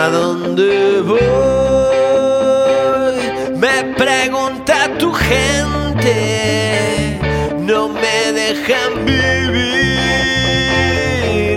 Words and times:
¿A 0.00 0.08
dónde 0.08 1.02
voy? 1.02 1.20
Me 3.54 3.84
pregunta 3.98 4.88
tu 4.98 5.12
gente. 5.12 6.14
No 7.58 7.90
me 7.90 8.32
dejan 8.32 9.04
vivir 9.04 9.60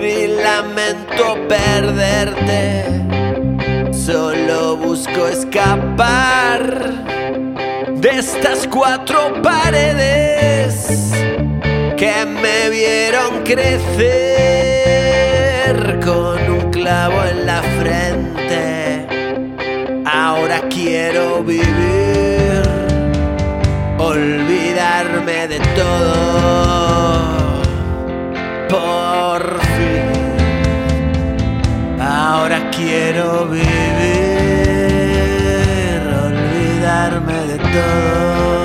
y 0.03 0.27
lamento 0.43 1.37
perderte. 1.47 2.83
Solo 3.93 4.75
busco 4.75 5.25
escapar 5.25 6.91
de 7.95 8.09
estas 8.09 8.67
cuatro 8.67 9.41
paredes 9.41 11.13
que 11.95 12.25
me 12.25 12.69
vieron 12.69 13.41
crecer 13.45 14.43
con 16.03 16.51
un 16.51 16.71
clavo 16.71 17.23
en 17.23 17.45
la 17.45 17.61
frente. 17.61 18.02
De 25.47 25.59
todo. 25.75 27.33
Por 28.69 29.59
fin, 29.59 30.05
ahora 32.01 32.69
quiero 32.71 33.47
vivir, 33.47 33.63
olvidarme 36.25 37.33
de 37.47 37.57
todo. 37.57 38.62